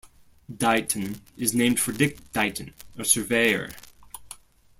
[0.51, 3.69] Dighton is named for Dick Dighton, a surveyor.